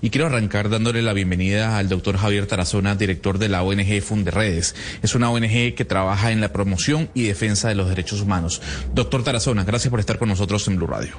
[0.00, 4.74] Y quiero arrancar dándole la bienvenida al doctor Javier Tarazona, director de la ONG Funderredes.
[5.02, 8.62] Es una ONG que trabaja en la promoción y defensa de los derechos humanos.
[8.94, 11.14] Doctor Tarazona, gracias por estar con nosotros en Blue Radio.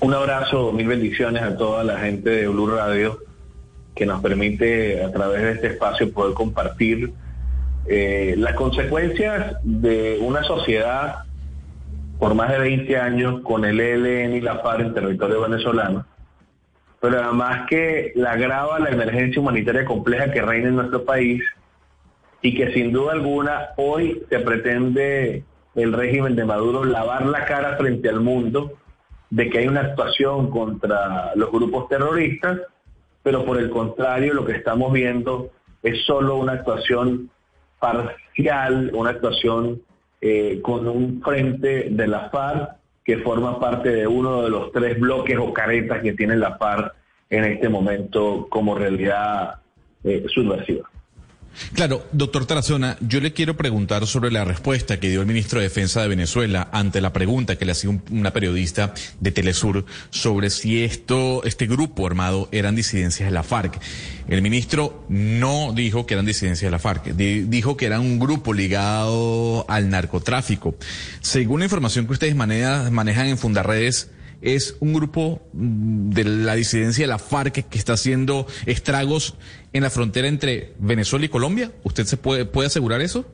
[0.00, 3.20] Un abrazo, mil bendiciones a toda la gente de Blue Radio
[3.94, 7.12] que nos permite a través de este espacio poder compartir
[7.86, 11.24] eh, las consecuencias de una sociedad
[12.18, 16.06] por más de 20 años con el ELN y la FARC en territorio venezolano,
[17.04, 21.42] pero además que la agrava la emergencia humanitaria compleja que reina en nuestro país
[22.40, 27.76] y que sin duda alguna hoy se pretende el régimen de Maduro lavar la cara
[27.76, 28.78] frente al mundo
[29.28, 32.60] de que hay una actuación contra los grupos terroristas,
[33.22, 35.50] pero por el contrario lo que estamos viendo
[35.82, 37.28] es solo una actuación
[37.80, 39.82] parcial, una actuación
[40.22, 44.98] eh, con un frente de la FARC que forma parte de uno de los tres
[44.98, 46.94] bloques o caretas que tiene la FARC
[47.30, 49.60] en este momento como realidad
[50.02, 50.88] eh, subversiva.
[51.74, 55.64] Claro, doctor Tarazona, yo le quiero preguntar sobre la respuesta que dio el ministro de
[55.64, 60.82] Defensa de Venezuela ante la pregunta que le hacía una periodista de Telesur sobre si
[60.82, 63.80] esto, este grupo armado eran disidencias de la FARC.
[64.28, 68.52] El ministro no dijo que eran disidencias de la FARC, dijo que eran un grupo
[68.52, 70.76] ligado al narcotráfico.
[71.20, 74.10] Según la información que ustedes manejan en Fundarredes,
[74.44, 79.36] es un grupo mm, de la disidencia de la FARC que está haciendo estragos
[79.72, 81.72] en la frontera entre Venezuela y Colombia.
[81.82, 83.24] ¿Usted se puede, puede asegurar eso?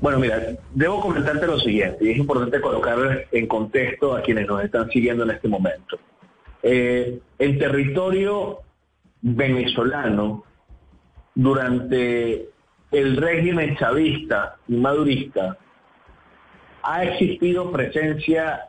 [0.00, 4.64] Bueno, mira, debo comentarte lo siguiente, y es importante colocar en contexto a quienes nos
[4.64, 5.96] están siguiendo en este momento.
[6.64, 8.62] Eh, el territorio
[9.20, 10.44] venezolano
[11.36, 12.48] durante
[12.90, 15.56] el régimen chavista y madurista
[16.82, 18.68] ha existido presencia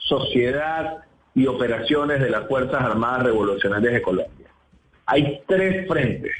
[0.00, 0.98] sociedad
[1.34, 4.48] y operaciones de las Fuerzas Armadas Revolucionarias de Colombia.
[5.06, 6.32] Hay tres frentes,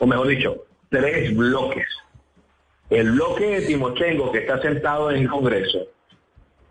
[0.00, 1.86] o mejor dicho, tres bloques.
[2.90, 5.86] El bloque de Timochenko, que está sentado en el Congreso,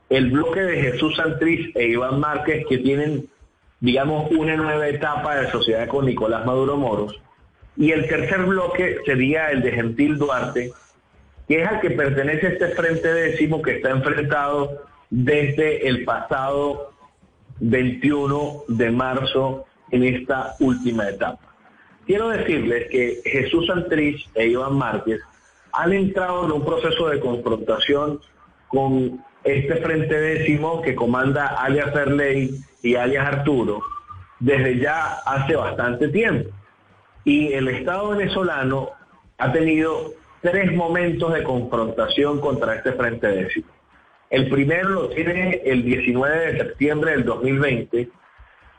[0.09, 3.27] el bloque de Jesús Santriz e Iván Márquez, que tienen,
[3.79, 7.19] digamos, una nueva etapa de sociedad con Nicolás Maduro Moros,
[7.75, 10.71] y el tercer bloque sería el de Gentil Duarte,
[11.47, 14.83] que es al que pertenece este frente décimo que está enfrentado
[15.15, 16.91] desde el pasado
[17.59, 21.53] 21 de marzo en esta última etapa.
[22.07, 25.21] Quiero decirles que Jesús Santrich e Iván Márquez
[25.71, 28.21] han entrado en un proceso de confrontación
[28.69, 32.49] con este frente décimo que comanda alias Ferley
[32.81, 33.83] y alias Arturo
[34.39, 36.49] desde ya hace bastante tiempo.
[37.23, 38.89] Y el Estado venezolano
[39.37, 43.72] ha tenido tres momentos de confrontación contra este frente décimo.
[44.29, 48.09] El primero lo tiene el 19 de septiembre del 2020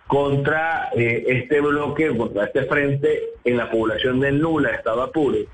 [0.07, 5.47] contra eh, este bloque, contra este frente en la población de Nula, Estado Apure.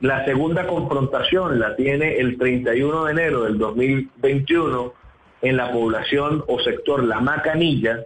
[0.00, 4.92] La segunda confrontación la tiene el 31 de enero del 2021
[5.42, 8.04] en la población o sector La Macanilla.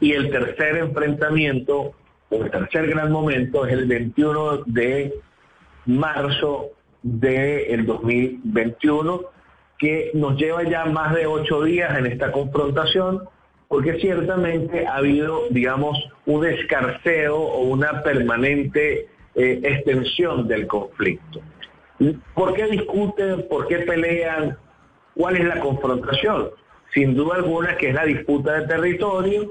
[0.00, 1.92] Y el tercer enfrentamiento,
[2.30, 5.14] o el tercer gran momento, es el 21 de
[5.86, 6.70] marzo
[7.02, 9.33] del 2021
[9.84, 13.28] que nos lleva ya más de ocho días en esta confrontación,
[13.68, 21.42] porque ciertamente ha habido, digamos, un escarceo o una permanente eh, extensión del conflicto.
[22.34, 23.46] ¿Por qué discuten?
[23.46, 24.56] ¿Por qué pelean?
[25.14, 26.48] ¿Cuál es la confrontación?
[26.94, 29.50] Sin duda alguna que es la disputa de territorio,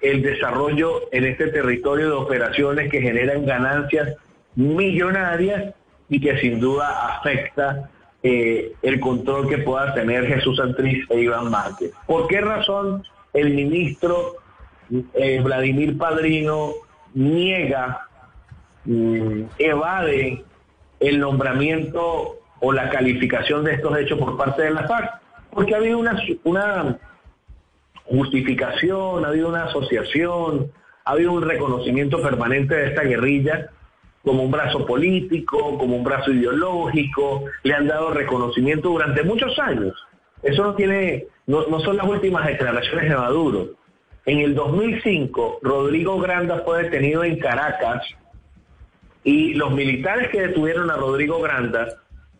[0.00, 4.16] el desarrollo en este territorio de operaciones que generan ganancias
[4.56, 5.74] millonarias
[6.08, 7.88] y que sin duda afecta
[8.22, 11.92] eh, el control que pueda tener Jesús Santriz e Iván Márquez.
[12.06, 13.02] ¿Por qué razón
[13.32, 14.36] el ministro
[15.14, 16.72] eh, Vladimir Padrino
[17.14, 18.06] niega,
[18.84, 20.44] mm, evade
[21.00, 25.10] el nombramiento o la calificación de estos hechos por parte de la FARC?
[25.50, 26.98] Porque ha habido una, una
[28.04, 30.70] justificación, ha habido una asociación,
[31.06, 33.70] ha habido un reconocimiento permanente de esta guerrilla
[34.24, 39.94] como un brazo político, como un brazo ideológico, le han dado reconocimiento durante muchos años.
[40.42, 43.68] Eso no tiene, no, son las últimas declaraciones de Maduro.
[44.26, 48.02] En el 2005, Rodrigo Granda fue detenido en Caracas
[49.24, 51.88] y los militares que detuvieron a Rodrigo Granda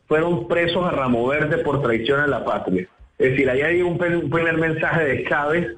[0.06, 2.87] fueron presos a Ramo Verde por traición a la patria.
[3.19, 5.77] Es decir, ahí hay un primer mensaje de Chávez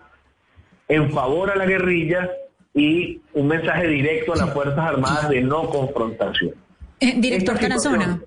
[0.88, 2.30] en favor a la guerrilla
[2.74, 6.54] y un mensaje directo a las Fuerzas Armadas de no confrontación.
[7.00, 8.20] Eh, director Tarazona.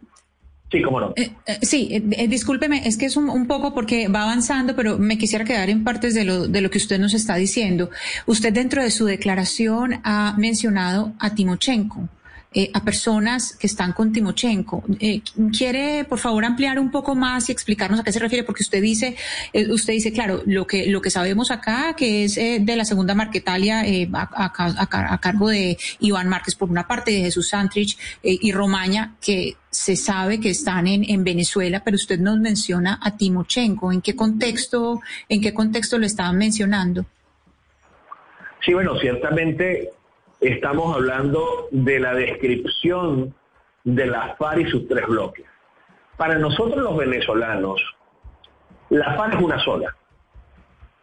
[0.72, 1.14] Sí, cómo no.
[1.16, 5.46] Eh, eh, sí, discúlpeme, es que es un, poco porque va avanzando, pero me quisiera
[5.46, 7.90] quedar en partes de lo, de lo que usted nos está diciendo.
[8.26, 12.10] Usted dentro de su declaración ha mencionado a Timochenko.
[12.58, 14.82] Eh, a personas que están con Timochenko.
[15.02, 15.22] Eh,
[15.52, 18.46] ¿Quiere, por favor, ampliar un poco más y explicarnos a qué se refiere?
[18.46, 19.18] Porque usted dice,
[19.52, 23.14] eh, usted dice, claro, lo que, lo que sabemos acá, que es de la segunda
[23.14, 29.58] Marquetalia a, cargo de Iván Márquez por una parte, de Jesús Santrich y Romaña, que
[29.70, 33.92] se sabe que están en, en Venezuela, pero usted nos menciona a Timochenko.
[33.92, 37.06] ¿En qué contexto, en qué contexto lo estaban mencionando?
[38.64, 39.92] Sí, bueno, ciertamente
[40.40, 43.34] estamos hablando de la descripción
[43.84, 45.46] de la FARC y sus tres bloques.
[46.18, 47.82] Para nosotros los venezolanos,
[48.90, 49.96] la FARC es una sola.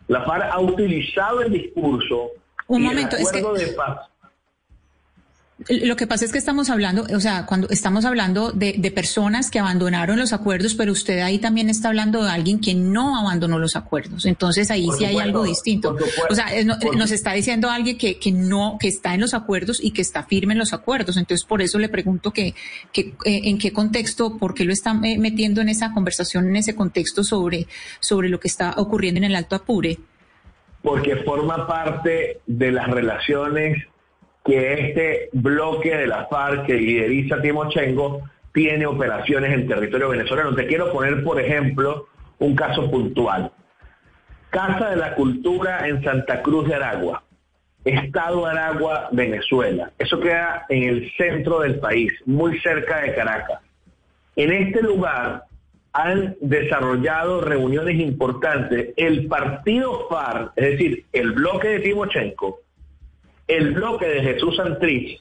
[0.09, 2.31] La FARC ha utilizado el discurso
[2.67, 3.41] Un momento, es que...
[3.41, 4.12] de paz
[5.69, 9.51] lo que pasa es que estamos hablando, o sea, cuando estamos hablando de, de, personas
[9.51, 13.59] que abandonaron los acuerdos, pero usted ahí también está hablando de alguien que no abandonó
[13.59, 14.27] los acuerdos.
[14.27, 15.97] Entonces ahí sí hay algo distinto.
[16.31, 16.47] O sea,
[16.97, 20.25] nos está diciendo alguien que, que no, que está en los acuerdos y que está
[20.25, 21.17] firme en los acuerdos.
[21.17, 22.55] Entonces por eso le pregunto que,
[22.93, 26.75] que eh, en qué contexto, por qué lo está metiendo en esa conversación, en ese
[26.75, 27.67] contexto sobre,
[28.01, 29.99] sobre lo que está ocurriendo en el Alto Apure.
[30.83, 33.85] Porque forma parte de las relaciones
[34.45, 38.23] que este bloque de la FARC que lideriza Timochenko
[38.53, 40.55] tiene operaciones en territorio venezolano.
[40.55, 42.09] Te quiero poner, por ejemplo,
[42.39, 43.53] un caso puntual.
[44.51, 47.23] Casa de la Cultura en Santa Cruz de Aragua,
[47.85, 49.93] Estado Aragua, Venezuela.
[49.99, 53.61] Eso queda en el centro del país, muy cerca de Caracas.
[54.37, 55.45] En este lugar
[55.93, 62.61] han desarrollado reuniones importantes el partido FARC, es decir, el bloque de Timochenko,
[63.53, 65.21] el bloque de Jesús Santrich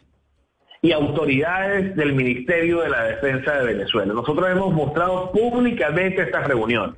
[0.82, 4.14] y autoridades del Ministerio de la Defensa de Venezuela.
[4.14, 6.96] Nosotros hemos mostrado públicamente esta reunión.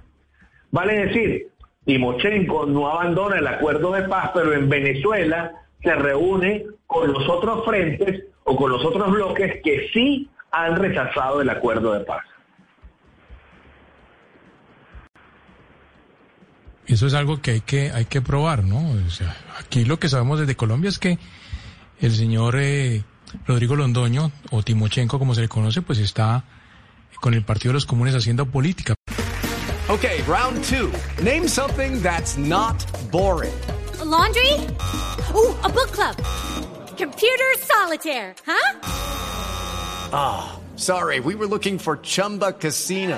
[0.72, 1.48] Vale decir,
[1.86, 5.52] Timochenko no abandona el acuerdo de paz, pero en Venezuela
[5.82, 11.42] se reúne con los otros frentes o con los otros bloques que sí han rechazado
[11.42, 12.24] el acuerdo de paz.
[16.88, 18.92] Eso es algo que hay que, hay que probar, ¿no?
[18.92, 21.18] O sea, aquí lo que sabemos desde Colombia es que
[22.00, 23.04] el señor eh,
[23.48, 26.44] Rodrigo Londoño, o Timochenko como se le conoce, pues está
[27.22, 28.96] con el Partido de los Comunes haciendo política.
[29.90, 30.92] Okay, round two.
[31.22, 33.54] Name something that's not boring.
[34.04, 34.54] laundry?
[35.34, 36.16] Ooh, a book club.
[36.98, 38.80] Computer solitaire, huh?
[40.12, 43.18] Ah, sorry, we were looking for Chumba Casino.